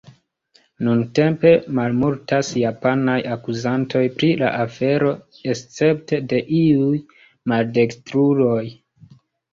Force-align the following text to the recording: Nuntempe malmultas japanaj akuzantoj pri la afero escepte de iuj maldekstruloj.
Nuntempe 0.85 1.51
malmultas 1.79 2.49
japanaj 2.61 3.17
akuzantoj 3.35 4.03
pri 4.15 4.31
la 4.41 4.49
afero 4.63 5.13
escepte 5.53 6.23
de 6.33 6.43
iuj 6.63 6.99
maldekstruloj. 7.53 8.61